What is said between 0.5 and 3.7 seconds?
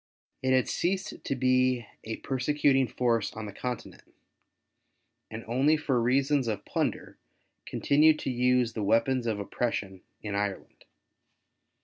had ceased to be a persecuting force on the